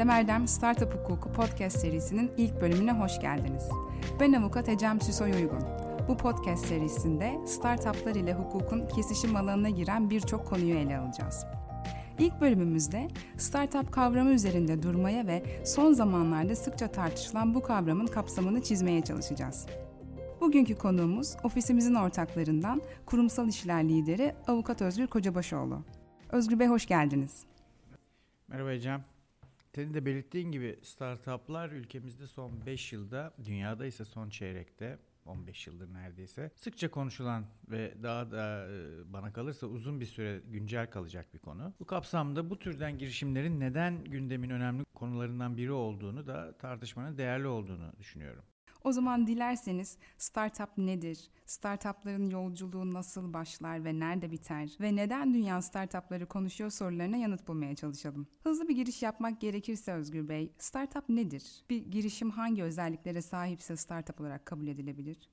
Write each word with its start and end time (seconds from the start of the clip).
Erdem 0.00 0.10
Erdem 0.10 0.48
Startup 0.48 0.94
Hukuku 0.94 1.32
podcast 1.32 1.80
serisinin 1.80 2.30
ilk 2.36 2.60
bölümüne 2.60 2.92
hoş 2.92 3.20
geldiniz. 3.20 3.68
Ben 4.20 4.32
avukat 4.32 4.68
Ecem 4.68 5.00
Süsoy 5.00 5.30
Uygun. 5.30 5.62
Bu 6.08 6.16
podcast 6.16 6.66
serisinde 6.66 7.46
startuplar 7.46 8.14
ile 8.14 8.34
hukukun 8.34 8.86
kesişim 8.86 9.36
alanına 9.36 9.70
giren 9.70 10.10
birçok 10.10 10.46
konuyu 10.46 10.74
ele 10.74 10.98
alacağız. 10.98 11.46
İlk 12.18 12.40
bölümümüzde 12.40 13.08
startup 13.38 13.92
kavramı 13.92 14.30
üzerinde 14.30 14.82
durmaya 14.82 15.26
ve 15.26 15.64
son 15.64 15.92
zamanlarda 15.92 16.56
sıkça 16.56 16.88
tartışılan 16.88 17.54
bu 17.54 17.62
kavramın 17.62 18.06
kapsamını 18.06 18.62
çizmeye 18.62 19.00
çalışacağız. 19.00 19.66
Bugünkü 20.40 20.74
konuğumuz 20.74 21.36
ofisimizin 21.44 21.94
ortaklarından 21.94 22.82
kurumsal 23.06 23.48
işler 23.48 23.88
lideri 23.88 24.34
Avukat 24.46 24.82
Özgür 24.82 25.06
Kocabaşoğlu. 25.06 25.84
Özgür 26.30 26.58
Bey 26.58 26.66
hoş 26.66 26.86
geldiniz. 26.86 27.44
Merhaba 28.48 28.72
Ecem. 28.72 29.09
Senin 29.74 29.94
de 29.94 30.06
belirttiğin 30.06 30.52
gibi 30.52 30.78
startuplar 30.82 31.70
ülkemizde 31.70 32.26
son 32.26 32.66
5 32.66 32.92
yılda, 32.92 33.34
dünyada 33.44 33.86
ise 33.86 34.04
son 34.04 34.30
çeyrekte 34.30 34.98
15 35.26 35.66
yıldır 35.66 35.94
neredeyse 35.94 36.50
sıkça 36.56 36.90
konuşulan 36.90 37.44
ve 37.70 37.94
daha 38.02 38.30
da 38.30 38.66
e, 38.70 39.12
bana 39.12 39.32
kalırsa 39.32 39.66
uzun 39.66 40.00
bir 40.00 40.06
süre 40.06 40.40
güncel 40.46 40.90
kalacak 40.90 41.34
bir 41.34 41.38
konu. 41.38 41.74
Bu 41.80 41.84
kapsamda 41.84 42.50
bu 42.50 42.58
türden 42.58 42.98
girişimlerin 42.98 43.60
neden 43.60 44.04
gündemin 44.04 44.50
önemli 44.50 44.84
konularından 44.94 45.56
biri 45.56 45.72
olduğunu 45.72 46.26
da 46.26 46.58
tartışmanın 46.58 47.18
değerli 47.18 47.46
olduğunu 47.46 47.92
düşünüyorum. 47.98 48.44
O 48.84 48.92
zaman 48.92 49.26
dilerseniz 49.26 49.98
startup 50.18 50.78
nedir? 50.78 51.30
Startupların 51.46 52.30
yolculuğu 52.30 52.92
nasıl 52.92 53.32
başlar 53.32 53.84
ve 53.84 53.98
nerede 53.98 54.30
biter? 54.30 54.70
Ve 54.80 54.96
neden 54.96 55.34
dünya 55.34 55.62
startupları 55.62 56.26
konuşuyor 56.26 56.70
sorularına 56.70 57.16
yanıt 57.16 57.48
bulmaya 57.48 57.74
çalışalım. 57.74 58.26
Hızlı 58.42 58.68
bir 58.68 58.76
giriş 58.76 59.02
yapmak 59.02 59.40
gerekirse 59.40 59.92
Özgür 59.92 60.28
Bey, 60.28 60.52
startup 60.58 61.08
nedir? 61.08 61.64
Bir 61.70 61.86
girişim 61.90 62.30
hangi 62.30 62.62
özelliklere 62.62 63.22
sahipse 63.22 63.76
startup 63.76 64.20
olarak 64.20 64.46
kabul 64.46 64.66
edilebilir? 64.66 65.30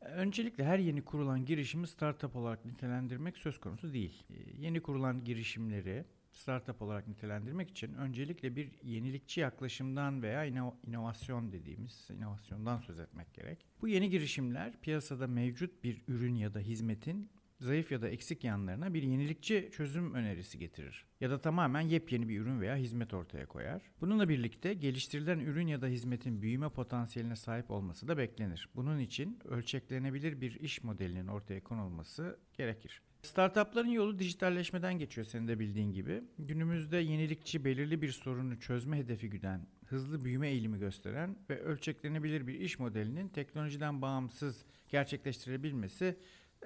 Öncelikle 0.00 0.64
her 0.64 0.78
yeni 0.78 1.04
kurulan 1.04 1.44
girişimi 1.44 1.86
startup 1.86 2.36
olarak 2.36 2.64
nitelendirmek 2.64 3.36
söz 3.36 3.60
konusu 3.60 3.92
değil. 3.92 4.24
Yeni 4.58 4.82
kurulan 4.82 5.24
girişimleri 5.24 6.04
startup 6.32 6.82
olarak 6.82 7.08
nitelendirmek 7.08 7.70
için 7.70 7.94
öncelikle 7.94 8.56
bir 8.56 8.70
yenilikçi 8.82 9.40
yaklaşımdan 9.40 10.22
veya 10.22 10.44
inovasyon 10.86 11.52
dediğimiz 11.52 12.10
inovasyondan 12.10 12.78
söz 12.78 13.00
etmek 13.00 13.34
gerek. 13.34 13.66
Bu 13.80 13.88
yeni 13.88 14.10
girişimler 14.10 14.80
piyasada 14.80 15.26
mevcut 15.26 15.84
bir 15.84 16.02
ürün 16.08 16.34
ya 16.34 16.54
da 16.54 16.58
hizmetin 16.58 17.30
zayıf 17.62 17.92
ya 17.92 18.02
da 18.02 18.08
eksik 18.08 18.44
yanlarına 18.44 18.94
bir 18.94 19.02
yenilikçi 19.02 19.70
çözüm 19.72 20.14
önerisi 20.14 20.58
getirir. 20.58 21.06
Ya 21.20 21.30
da 21.30 21.40
tamamen 21.40 21.80
yepyeni 21.80 22.28
bir 22.28 22.40
ürün 22.40 22.60
veya 22.60 22.76
hizmet 22.76 23.14
ortaya 23.14 23.46
koyar. 23.46 23.82
Bununla 24.00 24.28
birlikte 24.28 24.74
geliştirilen 24.74 25.38
ürün 25.38 25.66
ya 25.66 25.82
da 25.82 25.86
hizmetin 25.86 26.42
büyüme 26.42 26.68
potansiyeline 26.68 27.36
sahip 27.36 27.70
olması 27.70 28.08
da 28.08 28.18
beklenir. 28.18 28.68
Bunun 28.74 28.98
için 28.98 29.38
ölçeklenebilir 29.44 30.40
bir 30.40 30.60
iş 30.60 30.82
modelinin 30.82 31.26
ortaya 31.26 31.64
konulması 31.64 32.38
gerekir. 32.52 33.02
Startupların 33.22 33.88
yolu 33.88 34.18
dijitalleşmeden 34.18 34.98
geçiyor 34.98 35.26
senin 35.26 35.48
de 35.48 35.58
bildiğin 35.58 35.92
gibi. 35.92 36.22
Günümüzde 36.38 36.96
yenilikçi 36.96 37.64
belirli 37.64 38.02
bir 38.02 38.12
sorunu 38.12 38.60
çözme 38.60 38.96
hedefi 38.96 39.30
güden, 39.30 39.66
hızlı 39.86 40.24
büyüme 40.24 40.48
eğilimi 40.48 40.78
gösteren 40.78 41.36
ve 41.50 41.60
ölçeklenebilir 41.60 42.46
bir 42.46 42.54
iş 42.54 42.78
modelinin 42.78 43.28
teknolojiden 43.28 44.02
bağımsız 44.02 44.64
gerçekleştirebilmesi 44.88 46.16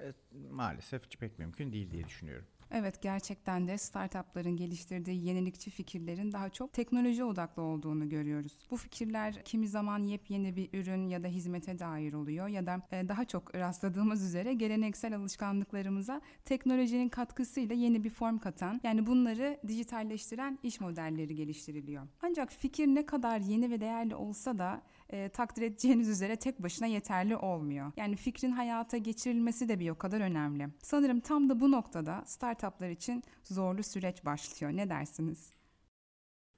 e, 0.01 0.13
maalesef 0.49 1.19
pek 1.19 1.39
mümkün 1.39 1.71
değil 1.71 1.91
diye 1.91 2.07
düşünüyorum. 2.07 2.45
Evet 2.71 3.01
gerçekten 3.01 3.67
de 3.67 3.77
startupların 3.77 4.57
geliştirdiği 4.57 5.25
yenilikçi 5.25 5.71
fikirlerin 5.71 6.31
daha 6.31 6.49
çok 6.49 6.73
teknoloji 6.73 7.23
odaklı 7.23 7.61
olduğunu 7.61 8.09
görüyoruz. 8.09 8.53
Bu 8.71 8.77
fikirler 8.77 9.43
kimi 9.43 9.67
zaman 9.67 10.03
yepyeni 10.03 10.55
bir 10.55 10.69
ürün 10.73 11.07
ya 11.07 11.23
da 11.23 11.27
hizmete 11.27 11.79
dair 11.79 12.13
oluyor 12.13 12.47
ya 12.47 12.65
da 12.65 12.81
e, 12.91 13.07
daha 13.07 13.25
çok 13.25 13.55
rastladığımız 13.55 14.23
üzere 14.23 14.53
geleneksel 14.53 15.15
alışkanlıklarımıza 15.15 16.21
teknolojinin 16.45 17.09
katkısıyla 17.09 17.75
yeni 17.75 18.03
bir 18.03 18.09
form 18.09 18.37
katan 18.37 18.81
yani 18.83 19.05
bunları 19.05 19.59
dijitalleştiren 19.67 20.59
iş 20.63 20.79
modelleri 20.79 21.35
geliştiriliyor. 21.35 22.07
Ancak 22.21 22.51
fikir 22.51 22.87
ne 22.87 23.05
kadar 23.05 23.39
yeni 23.39 23.71
ve 23.71 23.81
değerli 23.81 24.15
olsa 24.15 24.59
da 24.59 24.81
e, 25.09 25.29
takdir 25.29 25.61
edeceğiniz 25.61 26.09
üzere 26.09 26.35
tek 26.35 26.63
başına 26.63 26.87
yeterli 26.87 27.35
olmuyor. 27.35 27.91
Yani 27.97 28.15
fikrin 28.15 28.51
hayata 28.51 28.97
geçirilmesi 28.97 29.69
de 29.69 29.79
bir 29.79 29.89
o 29.89 29.95
kadar 29.95 30.21
önemli. 30.21 30.67
Sanırım 30.81 31.19
tam 31.19 31.49
da 31.49 31.59
bu 31.59 31.71
noktada 31.71 32.23
startuplar 32.25 32.89
için 32.89 33.23
zorlu 33.43 33.83
süreç 33.83 34.25
başlıyor. 34.25 34.71
Ne 34.75 34.89
dersiniz? 34.89 35.56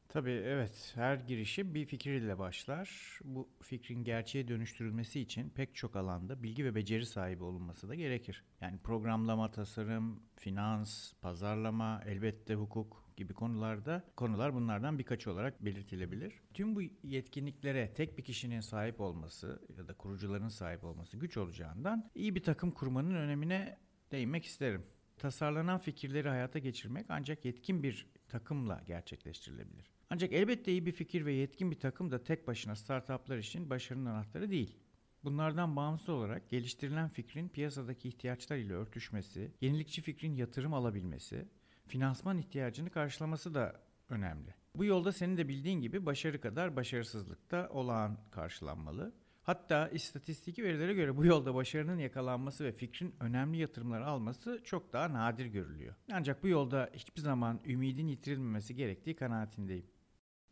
Tabii 0.09 0.31
evet 0.31 0.91
her 0.95 1.15
girişim 1.17 1.73
bir 1.73 1.85
fikirle 1.85 2.39
başlar. 2.39 3.19
Bu 3.23 3.49
fikrin 3.61 4.03
gerçeğe 4.03 4.47
dönüştürülmesi 4.47 5.19
için 5.19 5.49
pek 5.49 5.75
çok 5.75 5.95
alanda 5.95 6.43
bilgi 6.43 6.65
ve 6.65 6.75
beceri 6.75 7.05
sahibi 7.05 7.43
olunması 7.43 7.89
da 7.89 7.95
gerekir. 7.95 8.43
Yani 8.61 8.77
programlama, 8.77 9.51
tasarım, 9.51 10.23
finans, 10.35 11.13
pazarlama, 11.21 12.01
elbette 12.05 12.55
hukuk 12.55 13.03
gibi 13.17 13.33
konularda 13.33 14.03
konular 14.15 14.53
bunlardan 14.53 14.99
birkaçı 14.99 15.31
olarak 15.31 15.65
belirtilebilir. 15.65 16.33
Tüm 16.53 16.75
bu 16.75 16.81
yetkinliklere 17.03 17.93
tek 17.93 18.17
bir 18.17 18.23
kişinin 18.23 18.61
sahip 18.61 19.01
olması 19.01 19.61
ya 19.77 19.87
da 19.87 19.93
kurucuların 19.93 20.47
sahip 20.47 20.83
olması 20.83 21.17
güç 21.17 21.37
olacağından 21.37 22.09
iyi 22.15 22.35
bir 22.35 22.43
takım 22.43 22.71
kurmanın 22.71 23.15
önemine 23.15 23.77
değinmek 24.11 24.45
isterim. 24.45 24.85
Tasarlanan 25.17 25.77
fikirleri 25.79 26.29
hayata 26.29 26.59
geçirmek 26.59 27.05
ancak 27.09 27.45
yetkin 27.45 27.83
bir 27.83 28.07
takımla 28.27 28.83
gerçekleştirilebilir. 28.85 29.98
Ancak 30.09 30.33
elbette 30.33 30.71
iyi 30.71 30.85
bir 30.85 30.91
fikir 30.91 31.25
ve 31.25 31.33
yetkin 31.33 31.71
bir 31.71 31.79
takım 31.79 32.11
da 32.11 32.23
tek 32.23 32.47
başına 32.47 32.75
startuplar 32.75 33.37
için 33.37 33.69
başarının 33.69 34.05
anahtarı 34.05 34.51
değil. 34.51 34.77
Bunlardan 35.23 35.75
bağımsız 35.75 36.09
olarak 36.09 36.49
geliştirilen 36.49 37.09
fikrin 37.09 37.49
piyasadaki 37.49 38.09
ihtiyaçlar 38.09 38.57
ile 38.57 38.73
örtüşmesi, 38.73 39.51
yenilikçi 39.61 40.01
fikrin 40.01 40.35
yatırım 40.35 40.73
alabilmesi, 40.73 41.47
finansman 41.87 42.37
ihtiyacını 42.37 42.89
karşılaması 42.89 43.53
da 43.53 43.81
önemli. 44.09 44.55
Bu 44.75 44.85
yolda 44.85 45.11
senin 45.11 45.37
de 45.37 45.47
bildiğin 45.47 45.81
gibi 45.81 46.05
başarı 46.05 46.41
kadar 46.41 46.75
başarısızlık 46.75 47.51
da 47.51 47.69
olağan 47.71 48.17
karşılanmalı. 48.31 49.13
Hatta 49.43 49.87
istatistik 49.89 50.59
verilere 50.59 50.93
göre 50.93 51.17
bu 51.17 51.25
yolda 51.25 51.55
başarının 51.55 51.97
yakalanması 51.97 52.63
ve 52.63 52.71
fikrin 52.71 53.15
önemli 53.19 53.57
yatırımlar 53.57 54.01
alması 54.01 54.61
çok 54.63 54.93
daha 54.93 55.13
nadir 55.13 55.45
görülüyor. 55.45 55.95
Ancak 56.11 56.43
bu 56.43 56.47
yolda 56.47 56.89
hiçbir 56.93 57.21
zaman 57.21 57.59
ümidin 57.65 58.07
yitirilmemesi 58.07 58.75
gerektiği 58.75 59.15
kanaatindeyim. 59.15 59.85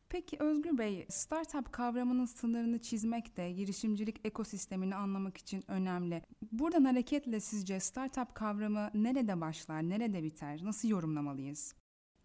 Peki 0.09 0.37
Özgür 0.39 0.77
Bey, 0.77 1.05
startup 1.09 1.71
kavramının 1.71 2.25
sınırını 2.25 2.79
çizmek 2.79 3.37
de 3.37 3.51
girişimcilik 3.51 4.25
ekosistemini 4.25 4.95
anlamak 4.95 5.37
için 5.37 5.63
önemli. 5.67 6.21
Buradan 6.51 6.85
hareketle 6.85 7.39
sizce 7.39 7.79
startup 7.79 8.35
kavramı 8.35 8.89
nerede 8.93 9.41
başlar, 9.41 9.89
nerede 9.89 10.23
biter, 10.23 10.59
nasıl 10.63 10.89
yorumlamalıyız? 10.89 11.75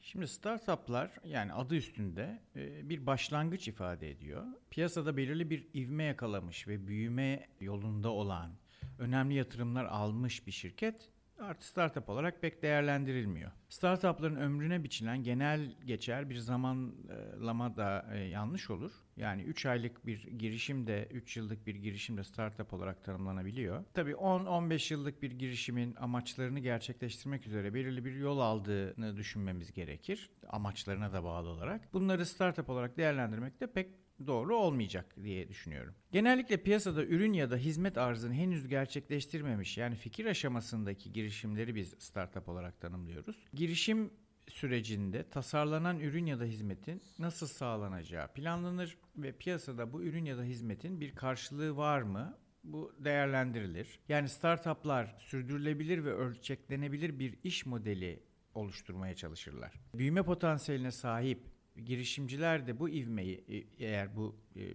Şimdi 0.00 0.28
startuplar 0.28 1.10
yani 1.24 1.52
adı 1.52 1.76
üstünde 1.76 2.42
e, 2.56 2.88
bir 2.88 3.06
başlangıç 3.06 3.68
ifade 3.68 4.10
ediyor. 4.10 4.46
Piyasada 4.70 5.16
belirli 5.16 5.50
bir 5.50 5.68
ivme 5.74 6.04
yakalamış 6.04 6.68
ve 6.68 6.86
büyüme 6.86 7.48
yolunda 7.60 8.10
olan, 8.10 8.50
önemli 8.98 9.34
yatırımlar 9.34 9.84
almış 9.84 10.46
bir 10.46 10.52
şirket 10.52 11.11
artı 11.42 11.66
startup 11.66 12.08
olarak 12.08 12.40
pek 12.40 12.62
değerlendirilmiyor. 12.62 13.50
Startupların 13.68 14.36
ömrüne 14.36 14.84
biçilen 14.84 15.22
genel 15.22 15.76
geçer 15.84 16.30
bir 16.30 16.36
zamanlama 16.36 17.76
da 17.76 18.06
e, 18.12 18.18
yanlış 18.18 18.70
olur. 18.70 18.92
Yani 19.16 19.42
3 19.42 19.66
aylık 19.66 20.06
bir 20.06 20.22
girişim 20.22 20.86
de 20.86 21.08
3 21.10 21.36
yıllık 21.36 21.66
bir 21.66 21.74
girişim 21.74 22.16
de 22.16 22.24
startup 22.24 22.72
olarak 22.72 23.04
tanımlanabiliyor. 23.04 23.84
Tabii 23.94 24.12
10-15 24.12 24.92
yıllık 24.92 25.22
bir 25.22 25.30
girişimin 25.30 25.94
amaçlarını 25.94 26.60
gerçekleştirmek 26.60 27.46
üzere 27.46 27.74
belirli 27.74 28.04
bir 28.04 28.14
yol 28.14 28.38
aldığını 28.38 29.16
düşünmemiz 29.16 29.72
gerekir. 29.72 30.30
Amaçlarına 30.48 31.12
da 31.12 31.24
bağlı 31.24 31.48
olarak. 31.48 31.92
Bunları 31.92 32.26
startup 32.26 32.70
olarak 32.70 32.96
değerlendirmek 32.96 33.60
de 33.60 33.66
pek 33.66 33.88
doğru 34.26 34.56
olmayacak 34.56 35.16
diye 35.22 35.48
düşünüyorum. 35.48 35.94
Genellikle 36.12 36.56
piyasada 36.56 37.04
ürün 37.04 37.32
ya 37.32 37.50
da 37.50 37.56
hizmet 37.56 37.98
arzını 37.98 38.34
henüz 38.34 38.68
gerçekleştirmemiş 38.68 39.78
yani 39.78 39.96
fikir 39.96 40.26
aşamasındaki 40.26 41.12
girişimleri 41.12 41.74
biz 41.74 41.94
startup 41.98 42.48
olarak 42.48 42.80
tanımlıyoruz. 42.80 43.46
Girişim 43.54 44.10
sürecinde 44.52 45.30
tasarlanan 45.30 46.00
ürün 46.00 46.26
ya 46.26 46.40
da 46.40 46.44
hizmetin 46.44 47.02
nasıl 47.18 47.46
sağlanacağı 47.46 48.32
planlanır 48.32 48.98
ve 49.16 49.32
piyasada 49.32 49.92
bu 49.92 50.02
ürün 50.02 50.24
ya 50.24 50.38
da 50.38 50.42
hizmetin 50.42 51.00
bir 51.00 51.14
karşılığı 51.14 51.76
var 51.76 52.02
mı? 52.02 52.38
Bu 52.64 52.92
değerlendirilir. 52.98 54.00
Yani 54.08 54.28
startuplar 54.28 55.14
sürdürülebilir 55.18 56.04
ve 56.04 56.12
ölçeklenebilir 56.12 57.18
bir 57.18 57.38
iş 57.44 57.66
modeli 57.66 58.22
oluşturmaya 58.54 59.16
çalışırlar. 59.16 59.72
Büyüme 59.94 60.22
potansiyeline 60.22 60.90
sahip 60.90 61.52
girişimciler 61.76 62.66
de 62.66 62.78
bu 62.78 62.88
ivmeyi 62.88 63.44
e, 63.48 63.84
eğer 63.84 64.16
bu 64.16 64.36
e, 64.56 64.74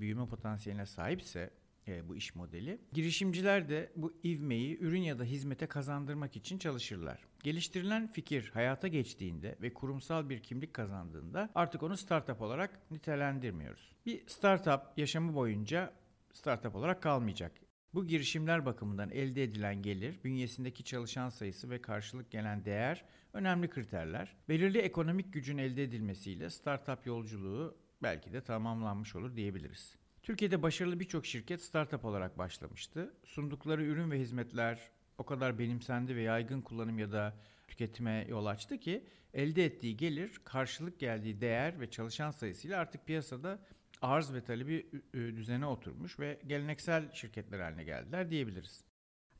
büyüme 0.00 0.28
potansiyeline 0.28 0.86
sahipse 0.86 1.50
e, 1.88 2.08
bu 2.08 2.16
iş 2.16 2.34
modeli. 2.34 2.80
Girişimciler 2.92 3.68
de 3.68 3.92
bu 3.96 4.20
ivmeyi 4.24 4.78
ürün 4.78 5.02
ya 5.02 5.18
da 5.18 5.24
hizmete 5.24 5.66
kazandırmak 5.66 6.36
için 6.36 6.58
çalışırlar. 6.58 7.24
Geliştirilen 7.42 8.12
fikir 8.12 8.50
hayata 8.54 8.88
geçtiğinde 8.88 9.56
ve 9.62 9.74
kurumsal 9.74 10.28
bir 10.28 10.42
kimlik 10.42 10.74
kazandığında 10.74 11.50
artık 11.54 11.82
onu 11.82 11.96
startup 11.96 12.40
olarak 12.40 12.90
nitelendirmiyoruz. 12.90 13.96
Bir 14.06 14.28
startup 14.28 14.80
yaşamı 14.96 15.34
boyunca 15.34 15.92
startup 16.32 16.76
olarak 16.76 17.02
kalmayacak. 17.02 17.52
Bu 17.94 18.06
girişimler 18.06 18.66
bakımından 18.66 19.10
elde 19.10 19.42
edilen 19.42 19.82
gelir, 19.82 20.20
bünyesindeki 20.24 20.84
çalışan 20.84 21.28
sayısı 21.28 21.70
ve 21.70 21.82
karşılık 21.82 22.30
gelen 22.30 22.64
değer 22.64 23.04
önemli 23.32 23.70
kriterler. 23.70 24.36
Belirli 24.48 24.78
ekonomik 24.78 25.32
gücün 25.32 25.58
elde 25.58 25.82
edilmesiyle 25.82 26.50
startup 26.50 27.06
yolculuğu 27.06 27.76
belki 28.02 28.32
de 28.32 28.40
tamamlanmış 28.40 29.16
olur 29.16 29.36
diyebiliriz. 29.36 29.96
Türkiye'de 30.26 30.62
başarılı 30.62 31.00
birçok 31.00 31.26
şirket 31.26 31.62
startup 31.62 32.04
olarak 32.04 32.38
başlamıştı. 32.38 33.14
Sundukları 33.24 33.84
ürün 33.84 34.10
ve 34.10 34.20
hizmetler 34.20 34.90
o 35.18 35.24
kadar 35.26 35.58
benimsendi 35.58 36.16
ve 36.16 36.22
yaygın 36.22 36.60
kullanım 36.60 36.98
ya 36.98 37.12
da 37.12 37.36
tüketime 37.68 38.26
yol 38.28 38.46
açtı 38.46 38.78
ki 38.78 39.04
elde 39.34 39.64
ettiği 39.64 39.96
gelir, 39.96 40.40
karşılık 40.44 40.98
geldiği 40.98 41.40
değer 41.40 41.80
ve 41.80 41.90
çalışan 41.90 42.30
sayısıyla 42.30 42.80
artık 42.80 43.06
piyasada 43.06 43.58
arz 44.02 44.32
ve 44.32 44.44
talebi 44.44 44.90
düzene 45.14 45.66
oturmuş 45.66 46.20
ve 46.20 46.38
geleneksel 46.46 47.12
şirketler 47.12 47.60
haline 47.60 47.84
geldiler 47.84 48.30
diyebiliriz. 48.30 48.84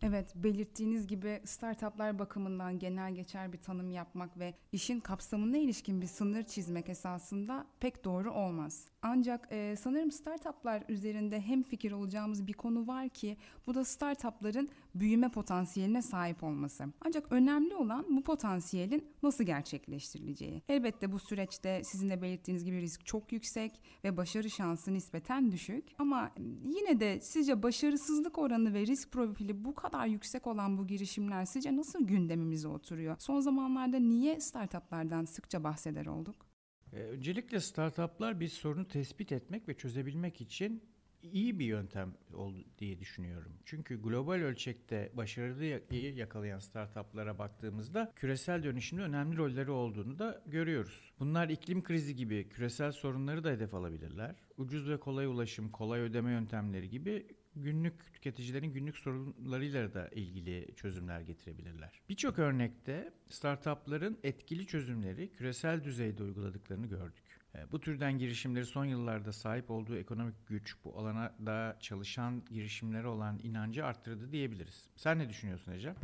Evet, 0.03 0.33
belirttiğiniz 0.35 1.07
gibi 1.07 1.41
startuplar 1.45 2.19
bakımından 2.19 2.79
genel 2.79 3.15
geçer 3.15 3.53
bir 3.53 3.59
tanım 3.59 3.91
yapmak 3.91 4.39
ve 4.39 4.55
işin 4.73 5.01
kapsamına 5.01 5.57
ilişkin 5.57 6.01
bir 6.01 6.07
sınır 6.07 6.43
çizmek 6.43 6.89
esasında 6.89 7.67
pek 7.81 8.05
doğru 8.05 8.33
olmaz. 8.33 8.89
Ancak 9.03 9.49
e, 9.51 9.77
sanırım 9.77 10.11
startuplar 10.11 10.83
üzerinde 10.89 11.41
hem 11.41 11.63
fikir 11.63 11.93
olacağımız 11.93 12.47
bir 12.47 12.53
konu 12.53 12.87
var 12.87 13.09
ki 13.09 13.37
bu 13.67 13.75
da 13.75 13.85
startupların 13.85 14.69
büyüme 14.95 15.29
potansiyeline 15.29 16.03
sahip 16.03 16.45
olması. 16.45 16.85
Ancak 17.01 17.33
önemli 17.33 17.75
olan 17.75 18.07
bu 18.09 18.23
potansiyelin 18.23 19.05
nasıl 19.23 19.45
gerçekleştirileceği. 19.45 20.63
Elbette 20.69 21.13
bu 21.13 21.19
süreçte 21.19 21.83
sizin 21.85 22.11
de 22.11 22.23
belirttiğiniz 22.23 22.65
gibi 22.65 22.81
risk 22.81 23.07
çok 23.07 23.33
yüksek 23.33 23.81
ve 24.05 24.17
başarı 24.17 24.51
şansı 24.51 24.95
nispeten 24.95 25.53
düşük. 25.53 25.85
Ama 25.99 26.31
yine 26.65 27.01
de 27.01 27.21
sizce 27.21 27.63
başarısızlık 27.63 28.39
oranı 28.39 28.75
ve 28.75 28.87
risk 28.87 29.13
profili 29.13 29.65
bu 29.65 29.75
kadar 29.75 29.86
yüksek 30.07 30.47
olan 30.47 30.79
bu 30.79 30.87
girişimler 30.87 31.45
sizce 31.45 31.77
nasıl 31.77 32.07
gündemimize 32.07 32.69
oturuyor? 32.69 33.17
Son 33.19 33.41
zamanlarda 33.41 33.99
niye 33.99 34.41
startuplardan 34.41 35.25
sıkça 35.25 35.65
bahseder 35.65 36.07
olduk? 36.07 36.47
Ee, 36.93 36.97
öncelikle 36.97 37.61
startuplar 37.61 38.41
bir 38.41 38.49
sorunu 38.49 38.89
tespit 38.89 39.33
etmek 39.33 39.69
ve 39.69 39.75
çözebilmek 39.75 40.41
için 40.41 40.83
iyi 41.23 41.59
bir 41.59 41.65
yöntem 41.65 42.15
oldu 42.35 42.65
diye 42.79 42.99
düşünüyorum. 42.99 43.53
Çünkü 43.65 44.03
global 44.03 44.35
ölçekte 44.35 45.13
başarılı 45.15 45.65
yakalayan 45.95 46.59
startuplara 46.59 47.39
baktığımızda 47.39 48.13
küresel 48.17 48.63
dönüşümde 48.63 49.03
önemli 49.03 49.37
rolleri 49.37 49.71
olduğunu 49.71 50.19
da 50.19 50.43
görüyoruz. 50.47 51.13
Bunlar 51.21 51.49
iklim 51.49 51.83
krizi 51.83 52.17
gibi 52.17 52.49
küresel 52.49 52.93
sorunları 52.93 53.45
da 53.45 53.51
hedef 53.51 53.75
alabilirler. 53.75 54.35
Ucuz 54.57 54.89
ve 54.89 55.01
kolay 55.01 55.27
ulaşım, 55.27 55.71
kolay 55.71 56.01
ödeme 56.01 56.33
yöntemleri 56.33 56.91
gibi 56.91 57.27
günlük 57.57 58.13
tüketicilerin 58.13 58.73
günlük 58.73 58.99
sorunlarıyla 58.99 59.95
da 59.95 60.09
ilgili 60.09 60.75
çözümler 60.77 61.21
getirebilirler. 61.21 62.01
Birçok 62.09 62.39
örnekte 62.39 63.13
startupların 63.29 64.19
etkili 64.23 64.67
çözümleri 64.67 65.33
küresel 65.33 65.85
düzeyde 65.85 66.23
uyguladıklarını 66.23 66.87
gördük. 66.87 67.25
E, 67.55 67.73
bu 67.73 67.81
türden 67.81 68.19
girişimleri 68.19 68.67
son 68.67 68.85
yıllarda 68.85 69.33
sahip 69.33 69.71
olduğu 69.71 69.97
ekonomik 69.97 70.47
güç 70.47 70.77
bu 70.85 70.99
alana 70.99 71.35
da 71.47 71.77
çalışan 71.81 72.45
girişimlere 72.51 73.07
olan 73.07 73.41
inancı 73.43 73.85
arttırdı 73.85 74.33
diyebiliriz. 74.33 74.89
Sen 74.97 75.19
ne 75.19 75.29
düşünüyorsun 75.29 75.73
Ecem? 75.73 75.95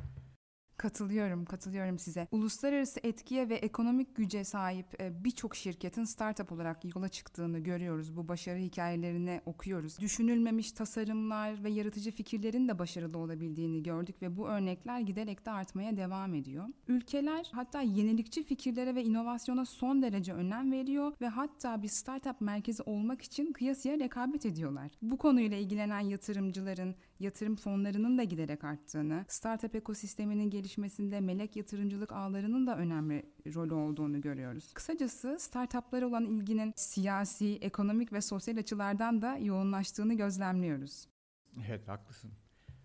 Katılıyorum, 0.82 1.44
katılıyorum 1.44 1.98
size. 1.98 2.28
Uluslararası 2.30 3.00
etkiye 3.02 3.48
ve 3.48 3.54
ekonomik 3.54 4.16
güce 4.16 4.44
sahip 4.44 5.00
e, 5.00 5.24
birçok 5.24 5.56
şirketin 5.56 6.04
startup 6.04 6.52
olarak 6.52 6.94
yola 6.94 7.08
çıktığını 7.08 7.58
görüyoruz. 7.58 8.16
Bu 8.16 8.28
başarı 8.28 8.58
hikayelerini 8.58 9.40
okuyoruz. 9.46 9.98
Düşünülmemiş 9.98 10.72
tasarımlar 10.72 11.64
ve 11.64 11.70
yaratıcı 11.70 12.10
fikirlerin 12.10 12.68
de 12.68 12.78
başarılı 12.78 13.18
olabildiğini 13.18 13.82
gördük 13.82 14.22
ve 14.22 14.36
bu 14.36 14.48
örnekler 14.48 15.00
giderek 15.00 15.46
de 15.46 15.50
artmaya 15.50 15.96
devam 15.96 16.34
ediyor. 16.34 16.64
Ülkeler 16.88 17.50
hatta 17.52 17.80
yenilikçi 17.80 18.42
fikirlere 18.42 18.94
ve 18.94 19.04
inovasyona 19.04 19.64
son 19.64 20.02
derece 20.02 20.32
önem 20.32 20.72
veriyor 20.72 21.12
ve 21.20 21.28
hatta 21.28 21.82
bir 21.82 21.88
startup 21.88 22.40
merkezi 22.40 22.82
olmak 22.82 23.22
için 23.22 23.52
kıyasıya 23.52 23.98
rekabet 23.98 24.46
ediyorlar. 24.46 24.90
Bu 25.02 25.18
konuyla 25.18 25.56
ilgilenen 25.56 26.00
yatırımcıların, 26.00 26.94
yatırım 27.22 27.56
fonlarının 27.56 28.18
da 28.18 28.24
giderek 28.24 28.64
arttığını, 28.64 29.24
startup 29.28 29.74
ekosisteminin 29.74 30.50
gelişmesinde 30.50 31.20
melek 31.20 31.56
yatırımcılık 31.56 32.12
ağlarının 32.12 32.66
da 32.66 32.76
önemli 32.76 33.26
rolü 33.54 33.74
olduğunu 33.74 34.20
görüyoruz. 34.20 34.72
Kısacası 34.74 35.36
startuplara 35.40 36.06
olan 36.06 36.24
ilginin 36.24 36.72
siyasi, 36.76 37.58
ekonomik 37.60 38.12
ve 38.12 38.20
sosyal 38.20 38.56
açılardan 38.56 39.22
da 39.22 39.36
yoğunlaştığını 39.36 40.14
gözlemliyoruz. 40.14 41.08
Evet 41.68 41.88
haklısın. 41.88 42.30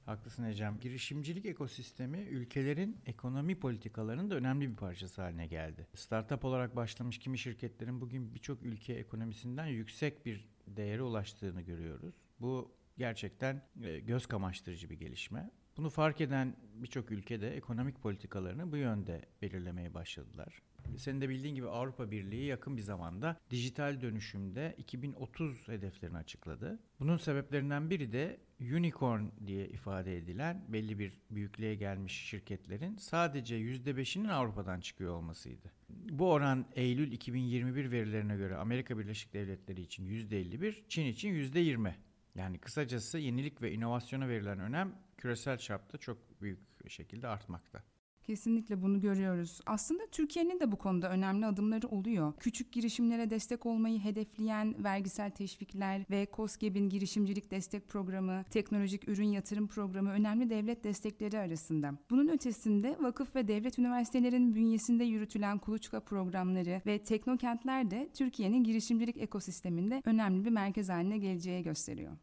Haklısın 0.06 0.44
Ecem. 0.44 0.80
Girişimcilik 0.80 1.46
ekosistemi 1.46 2.18
ülkelerin 2.18 2.98
ekonomi 3.06 3.60
politikalarının 3.60 4.30
da 4.30 4.36
önemli 4.36 4.70
bir 4.70 4.76
parçası 4.76 5.22
haline 5.22 5.48
geldi. 5.48 5.88
Startup 5.96 6.46
olarak 6.46 6.76
başlamış 6.76 7.20
kimi 7.20 7.38
şirketlerin 7.38 8.02
bugün 8.02 8.36
birçok 8.36 8.64
ülke 8.64 8.94
ekonomisinden 8.94 9.66
yüksek 9.66 10.26
bir 10.26 10.50
değere 10.68 11.02
ulaştığını 11.02 11.62
görüyoruz. 11.62 12.16
Bu 12.40 12.72
gerçekten 12.98 13.62
e, 13.84 14.00
göz 14.00 14.26
kamaştırıcı 14.26 14.90
bir 14.90 15.00
gelişme. 15.00 15.50
Bunu 15.78 15.90
fark 15.90 16.22
eden 16.22 16.56
birçok 16.74 17.12
ülkede 17.12 17.56
ekonomik 17.56 18.02
politikalarını 18.02 18.72
bu 18.72 18.78
yönde 18.78 19.22
belirlemeye 19.42 19.94
başladılar. 19.94 20.62
Senin 20.98 21.22
de 21.22 21.30
bildiğin 21.30 21.56
gibi 21.56 21.68
Avrupa 21.68 22.12
Birliği 22.12 22.46
yakın 22.46 22.78
bir 22.78 22.82
zamanda 22.82 23.38
dijital 23.50 24.02
dönüşümde 24.02 24.76
2030 24.78 25.68
hedeflerini 25.68 26.18
açıkladı. 26.18 26.80
Bunun 27.00 27.18
sebeplerinden 27.18 27.90
biri 27.90 28.12
de 28.12 28.38
unicorn 28.62 29.22
diye 29.48 29.68
ifade 29.68 30.18
edilen 30.18 30.66
belli 30.68 31.00
bir 31.00 31.22
büyüklüğe 31.32 31.76
gelmiş 31.76 32.14
şirketlerin 32.14 32.98
sadece 32.98 33.56
%5'inin 33.56 34.28
Avrupa'dan 34.28 34.80
çıkıyor 34.80 35.14
olmasıydı. 35.14 35.72
Bu 35.90 36.32
oran 36.32 36.66
Eylül 36.76 37.12
2021 37.12 37.92
verilerine 37.92 38.36
göre 38.38 38.56
Amerika 38.56 38.98
Birleşik 38.98 39.34
Devletleri 39.34 39.82
için 39.82 40.06
%51, 40.06 40.76
Çin 40.90 41.06
için 41.06 41.30
%20. 41.30 41.94
Yani 42.38 42.58
kısacası 42.58 43.18
yenilik 43.18 43.62
ve 43.62 43.72
inovasyona 43.72 44.28
verilen 44.28 44.60
önem 44.60 44.96
küresel 45.18 45.58
çapta 45.58 45.98
çok 45.98 46.42
büyük 46.42 46.60
şekilde 46.90 47.28
artmakta. 47.28 47.84
Kesinlikle 48.28 48.82
bunu 48.82 49.02
görüyoruz. 49.02 49.62
Aslında 49.66 50.04
Türkiye'nin 50.12 50.60
de 50.60 50.72
bu 50.72 50.76
konuda 50.76 51.10
önemli 51.10 51.46
adımları 51.46 51.88
oluyor. 51.88 52.34
Küçük 52.40 52.72
girişimlere 52.72 53.30
destek 53.30 53.66
olmayı 53.66 54.00
hedefleyen 54.00 54.84
vergisel 54.84 55.32
teşvikler 55.32 56.06
ve 56.10 56.28
COSGAP'in 56.34 56.90
girişimcilik 56.90 57.52
destek 57.52 57.88
programı, 57.88 58.44
teknolojik 58.50 59.10
ürün 59.10 59.28
yatırım 59.28 59.68
programı 59.68 60.10
önemli 60.10 60.50
devlet 60.50 60.84
destekleri 60.84 61.40
arasında. 61.40 61.94
Bunun 62.10 62.28
ötesinde 62.28 62.98
vakıf 63.00 63.36
ve 63.36 63.48
devlet 63.48 63.80
üniversitelerinin 63.80 64.56
bünyesinde 64.56 65.04
yürütülen 65.04 65.58
kuluçka 65.58 66.00
programları 66.00 66.82
ve 66.86 67.04
teknokentler 67.04 67.92
de 67.92 68.10
Türkiye'nin 68.14 68.64
girişimcilik 68.64 69.18
ekosisteminde 69.18 70.02
önemli 70.06 70.46
bir 70.46 70.52
merkez 70.52 70.90
haline 70.90 71.18
geleceği 71.18 71.64
gösteriyor. 71.64 72.18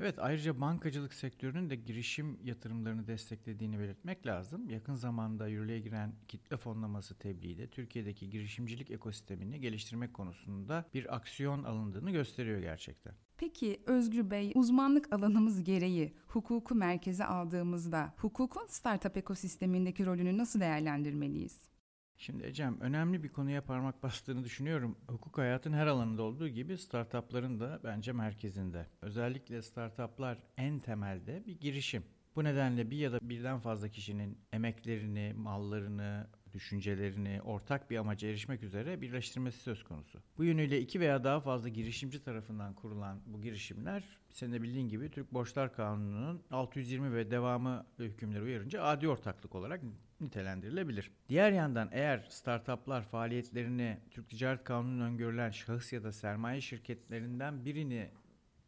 Evet 0.00 0.18
ayrıca 0.18 0.60
bankacılık 0.60 1.14
sektörünün 1.14 1.70
de 1.70 1.76
girişim 1.76 2.38
yatırımlarını 2.42 3.06
desteklediğini 3.06 3.78
belirtmek 3.78 4.26
lazım. 4.26 4.70
Yakın 4.70 4.94
zamanda 4.94 5.48
yürürlüğe 5.48 5.80
giren 5.80 6.14
kitle 6.28 6.56
fonlaması 6.56 7.18
tebliği 7.18 7.58
de 7.58 7.66
Türkiye'deki 7.70 8.30
girişimcilik 8.30 8.90
ekosistemini 8.90 9.60
geliştirmek 9.60 10.14
konusunda 10.14 10.84
bir 10.94 11.16
aksiyon 11.16 11.64
alındığını 11.64 12.10
gösteriyor 12.10 12.60
gerçekten. 12.60 13.14
Peki 13.36 13.82
Özgür 13.86 14.30
Bey, 14.30 14.52
uzmanlık 14.54 15.12
alanımız 15.12 15.64
gereği 15.64 16.14
hukuku 16.26 16.74
merkeze 16.74 17.24
aldığımızda 17.24 18.14
hukukun 18.16 18.66
startup 18.66 19.16
ekosistemindeki 19.16 20.06
rolünü 20.06 20.38
nasıl 20.38 20.60
değerlendirmeliyiz? 20.60 21.68
Şimdi 22.18 22.46
Ecem 22.46 22.80
önemli 22.80 23.22
bir 23.22 23.28
konuya 23.28 23.64
parmak 23.64 24.02
bastığını 24.02 24.44
düşünüyorum. 24.44 24.98
Hukuk 25.08 25.38
hayatın 25.38 25.72
her 25.72 25.86
alanında 25.86 26.22
olduğu 26.22 26.48
gibi 26.48 26.78
startupların 26.78 27.60
da 27.60 27.80
bence 27.84 28.12
merkezinde. 28.12 28.86
Özellikle 29.02 29.62
startuplar 29.62 30.38
en 30.56 30.78
temelde 30.78 31.46
bir 31.46 31.60
girişim. 31.60 32.04
Bu 32.36 32.44
nedenle 32.44 32.90
bir 32.90 32.96
ya 32.96 33.12
da 33.12 33.18
birden 33.22 33.58
fazla 33.58 33.88
kişinin 33.88 34.38
emeklerini, 34.52 35.34
mallarını, 35.36 36.26
düşüncelerini 36.58 37.42
ortak 37.42 37.90
bir 37.90 37.96
amaca 37.96 38.28
erişmek 38.28 38.62
üzere 38.62 39.00
birleştirmesi 39.00 39.58
söz 39.58 39.84
konusu. 39.84 40.18
Bu 40.38 40.44
yönüyle 40.44 40.80
iki 40.80 41.00
veya 41.00 41.24
daha 41.24 41.40
fazla 41.40 41.68
girişimci 41.68 42.24
tarafından 42.24 42.74
kurulan 42.74 43.20
bu 43.26 43.40
girişimler 43.40 44.04
senin 44.30 44.52
de 44.52 44.62
bildiğin 44.62 44.88
gibi 44.88 45.10
Türk 45.10 45.34
Borçlar 45.34 45.72
Kanunu'nun 45.72 46.42
620 46.50 47.14
ve 47.14 47.30
devamı 47.30 47.86
hükümleri 47.98 48.42
uyarınca 48.42 48.82
adi 48.82 49.08
ortaklık 49.08 49.54
olarak 49.54 49.80
nitelendirilebilir. 50.20 51.10
Diğer 51.28 51.52
yandan 51.52 51.88
eğer 51.92 52.26
startuplar 52.30 53.02
faaliyetlerini 53.02 53.98
Türk 54.10 54.30
Ticaret 54.30 54.64
Kanunu'nun 54.64 55.00
öngörülen 55.00 55.50
şahıs 55.50 55.92
ya 55.92 56.02
da 56.04 56.12
sermaye 56.12 56.60
şirketlerinden 56.60 57.64
birini 57.64 58.10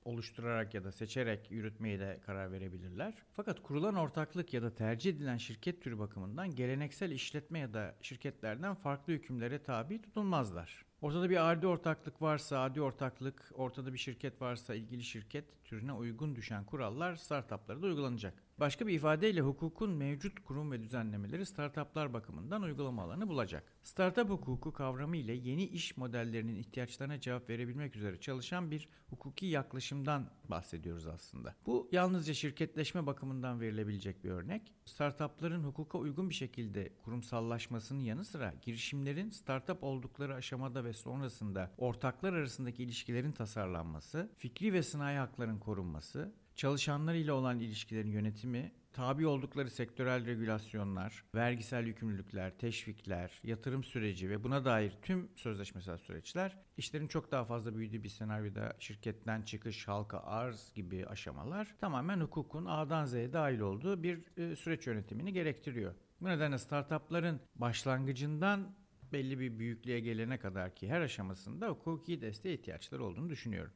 oluşturarak 0.04 0.74
ya 0.74 0.84
da 0.84 0.92
seçerek 0.92 1.50
yürütmeye 1.50 2.00
de 2.00 2.20
karar 2.26 2.52
verebilirler. 2.52 3.14
Fakat 3.32 3.62
kurulan 3.62 3.94
ortaklık 3.94 4.54
ya 4.54 4.62
da 4.62 4.74
tercih 4.74 5.10
edilen 5.10 5.36
şirket 5.36 5.82
türü 5.82 5.98
bakımından 5.98 6.54
geleneksel 6.54 7.10
işletme 7.10 7.58
ya 7.58 7.74
da 7.74 7.94
şirketlerden 8.02 8.74
farklı 8.74 9.12
hükümlere 9.12 9.62
tabi 9.62 10.02
tutulmazlar. 10.02 10.84
Ortada 11.02 11.30
bir 11.30 11.50
adi 11.50 11.66
ortaklık 11.66 12.22
varsa, 12.22 12.62
adi 12.62 12.80
ortaklık, 12.80 13.52
ortada 13.54 13.92
bir 13.92 13.98
şirket 13.98 14.42
varsa 14.42 14.74
ilgili 14.74 15.02
şirket 15.02 15.64
türüne 15.64 15.92
uygun 15.92 16.36
düşen 16.36 16.64
kurallar 16.64 17.16
startuplara 17.16 17.82
da 17.82 17.86
uygulanacak. 17.86 18.34
Başka 18.60 18.86
bir 18.86 18.94
ifadeyle 18.94 19.40
hukukun 19.40 19.90
mevcut 19.90 20.44
kurum 20.44 20.72
ve 20.72 20.82
düzenlemeleri 20.82 21.46
startuplar 21.46 22.12
bakımından 22.12 22.62
uygulama 22.62 23.02
alanı 23.02 23.28
bulacak. 23.28 23.72
Startup 23.82 24.30
hukuku 24.30 24.72
kavramı 24.72 25.16
ile 25.16 25.32
yeni 25.32 25.64
iş 25.64 25.96
modellerinin 25.96 26.54
ihtiyaçlarına 26.54 27.20
cevap 27.20 27.50
verebilmek 27.50 27.96
üzere 27.96 28.20
çalışan 28.20 28.70
bir 28.70 28.88
hukuki 29.10 29.46
yaklaşımdan 29.46 30.30
bahsediyoruz 30.48 31.06
aslında. 31.06 31.54
Bu 31.66 31.88
yalnızca 31.92 32.34
şirketleşme 32.34 33.06
bakımından 33.06 33.60
verilebilecek 33.60 34.24
bir 34.24 34.30
örnek. 34.30 34.72
Startupların 34.84 35.64
hukuka 35.64 35.98
uygun 35.98 36.28
bir 36.30 36.34
şekilde 36.34 36.92
kurumsallaşmasının 37.04 38.00
yanı 38.00 38.24
sıra 38.24 38.54
girişimlerin 38.62 39.30
startup 39.30 39.84
oldukları 39.84 40.34
aşamada 40.34 40.84
ve 40.84 40.92
sonrasında 40.92 41.70
ortaklar 41.78 42.32
arasındaki 42.32 42.82
ilişkilerin 42.82 43.32
tasarlanması, 43.32 44.30
fikri 44.36 44.72
ve 44.72 44.82
sanayi 44.82 45.18
hakların 45.18 45.58
korunması, 45.58 46.34
çalışanlar 46.60 47.14
ile 47.14 47.32
olan 47.32 47.60
ilişkilerin 47.60 48.10
yönetimi, 48.10 48.72
tabi 48.92 49.26
oldukları 49.26 49.70
sektörel 49.70 50.26
regülasyonlar, 50.26 51.24
vergisel 51.34 51.86
yükümlülükler, 51.86 52.58
teşvikler, 52.58 53.40
yatırım 53.44 53.84
süreci 53.84 54.30
ve 54.30 54.44
buna 54.44 54.64
dair 54.64 54.92
tüm 55.02 55.28
sözleşmesel 55.36 55.96
süreçler 55.96 56.56
işlerin 56.76 57.08
çok 57.08 57.32
daha 57.32 57.44
fazla 57.44 57.76
büyüdüğü 57.76 58.02
bir 58.02 58.08
senaryoda 58.08 58.76
şirketten 58.78 59.42
çıkış, 59.42 59.88
halka 59.88 60.18
arz 60.18 60.72
gibi 60.74 61.06
aşamalar 61.06 61.76
tamamen 61.80 62.20
hukukun 62.20 62.64
A'dan 62.64 63.06
Z'ye 63.06 63.32
dahil 63.32 63.60
olduğu 63.60 64.02
bir 64.02 64.20
e, 64.36 64.56
süreç 64.56 64.86
yönetimini 64.86 65.32
gerektiriyor. 65.32 65.94
Bu 66.20 66.28
nedenle 66.28 66.58
startupların 66.58 67.40
başlangıcından 67.54 68.74
belli 69.12 69.40
bir 69.40 69.58
büyüklüğe 69.58 70.00
gelene 70.00 70.38
kadar 70.38 70.74
ki 70.74 70.88
her 70.88 71.00
aşamasında 71.00 71.68
hukuki 71.68 72.20
desteğe 72.20 72.54
ihtiyaçları 72.54 73.04
olduğunu 73.04 73.30
düşünüyorum. 73.30 73.72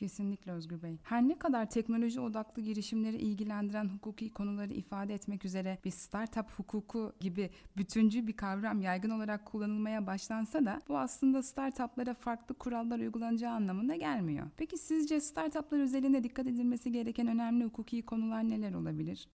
Kesinlikle 0.00 0.52
Özgür 0.52 0.82
Bey. 0.82 0.98
Her 1.02 1.28
ne 1.28 1.38
kadar 1.38 1.70
teknoloji 1.70 2.20
odaklı 2.20 2.62
girişimleri 2.62 3.16
ilgilendiren 3.16 3.88
hukuki 3.88 4.32
konuları 4.32 4.72
ifade 4.72 5.14
etmek 5.14 5.44
üzere 5.44 5.78
bir 5.84 5.90
startup 5.90 6.50
hukuku 6.50 7.12
gibi 7.20 7.50
bütüncül 7.76 8.26
bir 8.26 8.32
kavram 8.32 8.80
yaygın 8.80 9.10
olarak 9.10 9.46
kullanılmaya 9.46 10.06
başlansa 10.06 10.64
da 10.64 10.80
bu 10.88 10.98
aslında 10.98 11.42
startuplara 11.42 12.14
farklı 12.14 12.54
kurallar 12.54 12.98
uygulanacağı 12.98 13.52
anlamına 13.52 13.96
gelmiyor. 13.96 14.46
Peki 14.56 14.78
sizce 14.78 15.20
startuplar 15.20 15.80
özelinde 15.80 16.24
dikkat 16.24 16.46
edilmesi 16.46 16.92
gereken 16.92 17.26
önemli 17.26 17.64
hukuki 17.64 18.02
konular 18.02 18.50
neler 18.50 18.74
olabilir? 18.74 19.28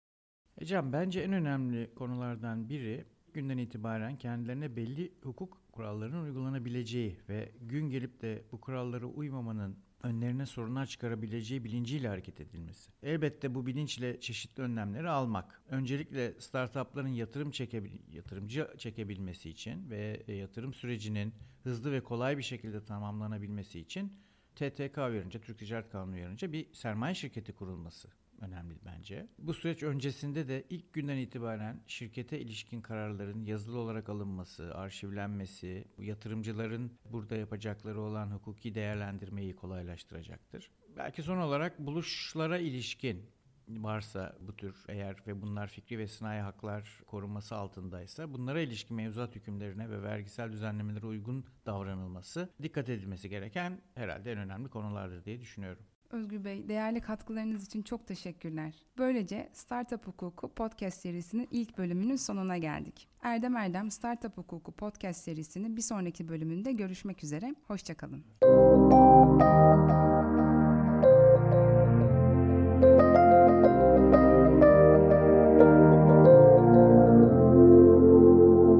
Ecem 0.59 0.92
bence 0.92 1.21
en 1.21 1.33
önemli 1.33 1.94
konulardan 1.94 2.68
biri 2.68 3.04
günden 3.35 3.59
itibaren 3.59 4.16
kendilerine 4.16 4.76
belli 4.76 5.12
hukuk 5.23 5.63
kurallarının 5.75 6.25
uygulanabileceği 6.25 7.16
ve 7.28 7.52
gün 7.61 7.90
gelip 7.90 8.23
de 8.23 8.43
bu 8.52 8.61
kurallara 8.61 9.07
uymamanın 9.07 9.76
önlerine 10.02 10.47
sorunlar 10.47 10.87
çıkarabileceği 10.87 11.64
bilinciyle 11.64 12.09
hareket 12.09 12.40
edilmesi. 12.40 12.90
Elbette 13.02 13.54
bu 13.54 13.66
bilinçle 13.66 14.21
çeşitli 14.21 14.62
önlemleri 14.62 15.09
almak. 15.09 15.62
Öncelikle 15.69 16.40
startupların 16.40 17.09
yatırım 17.09 17.50
çekebil 17.50 17.90
yatırımcı 18.12 18.69
çekebilmesi 18.78 19.50
için 19.50 19.90
ve 19.90 20.23
e, 20.28 20.33
yatırım 20.35 20.75
sürecinin 20.75 21.35
hızlı 21.62 21.93
ve 21.93 22.00
kolay 22.00 22.38
bir 22.38 22.43
şekilde 22.43 22.85
tamamlanabilmesi 22.85 23.81
için 23.81 24.12
TTK 24.54 24.99
uyarınca, 24.99 25.40
Türk 25.40 25.59
Ticaret 25.59 25.90
Kanunu 25.90 26.14
uyarınca 26.14 26.52
bir 26.52 26.75
sermaye 26.75 27.14
şirketi 27.14 27.52
kurulması 27.52 28.09
önemli 28.41 28.75
bence. 28.85 29.26
Bu 29.38 29.55
süreç 29.55 29.83
öncesinde 29.83 30.49
de 30.49 30.64
ilk 30.71 30.93
günden 30.93 31.17
itibaren 31.17 31.81
şirkete 31.87 32.41
ilişkin 32.41 32.81
kararların 32.81 33.45
yazılı 33.45 33.79
olarak 33.79 34.09
alınması, 34.09 34.75
arşivlenmesi, 34.75 35.85
yatırımcıların 35.99 36.93
burada 37.12 37.37
yapacakları 37.37 38.00
olan 38.00 38.31
hukuki 38.31 38.75
değerlendirmeyi 38.75 39.57
kolaylaştıracaktır. 39.57 40.71
Belki 40.97 41.23
son 41.23 41.38
olarak 41.38 41.79
buluşlara 41.79 42.59
ilişkin 42.59 43.35
varsa 43.69 44.37
bu 44.41 44.57
tür 44.57 44.85
eğer 44.88 45.17
ve 45.26 45.43
bunlar 45.43 45.67
fikri 45.67 45.99
ve 45.99 46.09
sınai 46.09 46.41
haklar 46.41 47.00
korunması 47.07 47.57
altındaysa 47.57 48.33
bunlara 48.33 48.61
ilişkin 48.61 48.97
mevzuat 48.97 49.35
hükümlerine 49.35 49.91
ve 49.91 50.03
vergisel 50.03 50.53
düzenlemelere 50.53 51.07
uygun 51.07 51.45
davranılması 51.67 52.49
dikkat 52.62 52.88
edilmesi 52.88 53.29
gereken 53.29 53.83
herhalde 53.95 54.33
en 54.33 54.38
önemli 54.38 54.69
konulardır 54.69 55.25
diye 55.25 55.41
düşünüyorum. 55.41 55.83
Özgür 56.14 56.44
Bey, 56.44 56.68
değerli 56.68 57.00
katkılarınız 57.00 57.66
için 57.66 57.83
çok 57.83 58.06
teşekkürler. 58.06 58.75
Böylece 58.99 59.49
Startup 59.52 60.06
Hukuku 60.06 60.54
podcast 60.54 61.00
serisinin 61.00 61.49
ilk 61.50 61.78
bölümünün 61.78 62.16
sonuna 62.16 62.59
geldik. 62.59 63.09
Erdem 63.23 63.56
Erdem 63.56 63.90
Startup 63.90 64.37
Hukuku 64.37 64.73
podcast 64.73 65.25
serisinin 65.25 65.76
bir 65.76 65.83
sonraki 65.83 66.28
bölümünde 66.28 66.73
görüşmek 66.73 67.25
üzere. 67.25 67.54
Hoşçakalın. 67.66 68.25